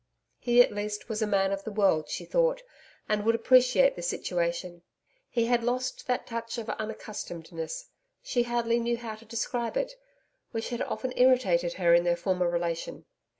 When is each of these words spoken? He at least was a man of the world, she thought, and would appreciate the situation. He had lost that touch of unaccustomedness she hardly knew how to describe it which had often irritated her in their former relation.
He 0.39 0.63
at 0.63 0.73
least 0.73 1.09
was 1.09 1.21
a 1.21 1.27
man 1.27 1.51
of 1.51 1.63
the 1.63 1.71
world, 1.71 2.09
she 2.09 2.25
thought, 2.25 2.63
and 3.07 3.23
would 3.23 3.35
appreciate 3.35 3.95
the 3.95 4.01
situation. 4.01 4.81
He 5.29 5.45
had 5.45 5.63
lost 5.63 6.07
that 6.07 6.25
touch 6.25 6.57
of 6.57 6.65
unaccustomedness 6.71 7.85
she 8.23 8.41
hardly 8.41 8.79
knew 8.79 8.97
how 8.97 9.13
to 9.13 9.25
describe 9.25 9.77
it 9.77 9.93
which 10.53 10.69
had 10.69 10.81
often 10.81 11.13
irritated 11.15 11.73
her 11.73 11.93
in 11.93 12.03
their 12.03 12.17
former 12.17 12.49
relation. 12.49 13.05